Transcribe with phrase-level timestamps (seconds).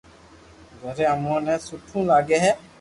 [0.81, 2.51] گھر اموني ني سٺو لاگي ھي